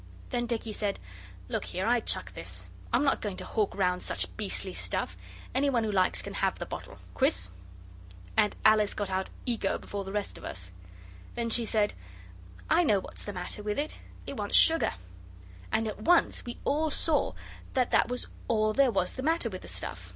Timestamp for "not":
3.03-3.21